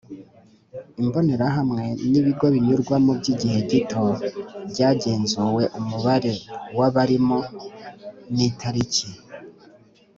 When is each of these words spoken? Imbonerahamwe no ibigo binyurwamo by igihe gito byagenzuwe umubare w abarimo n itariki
Imbonerahamwe 1.01 1.83
no 2.09 2.15
ibigo 2.21 2.45
binyurwamo 2.53 3.11
by 3.19 3.27
igihe 3.33 3.59
gito 3.69 4.03
byagenzuwe 4.69 5.63
umubare 5.79 6.33
w 6.77 6.79
abarimo 6.87 7.39
n 8.35 8.37
itariki 8.47 9.07